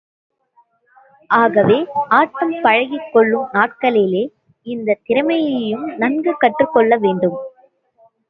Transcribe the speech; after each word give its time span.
ஆகவே, 1.29 1.75
ஆட்டம் 2.09 2.53
பழகிக்கொள்ளும் 2.63 3.45
நாட்களிலேயே 3.53 4.23
இந்தத் 4.67 5.01
திறமையையும் 5.05 5.85
நன்கு 5.97 6.37
கற்றுக்கொள்ள 6.37 6.97
வேண்டும். 6.97 7.37